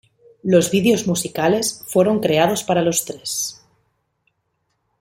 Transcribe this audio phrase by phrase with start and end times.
[0.41, 3.61] Los videos musicales fueron creados para los tres.